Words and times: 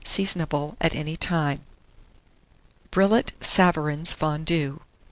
Seasonable 0.03 0.75
at 0.81 0.95
any 0.95 1.15
time. 1.15 1.61
BRILLAT 2.89 3.33
SAVARIN'S 3.39 4.15
FONDUE. 4.15 4.79